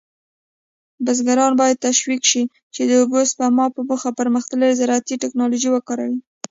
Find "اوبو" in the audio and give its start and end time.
3.01-3.17